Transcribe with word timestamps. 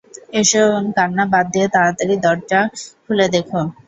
এখন 0.39 0.83
কান্না 0.97 1.23
বাদ 1.33 1.45
দিয়ে 1.53 1.67
তাড়াতাড়ি 1.73 2.15
দরজা 2.25 2.59
খুলে 3.03 3.25
দেখো! 3.35 3.61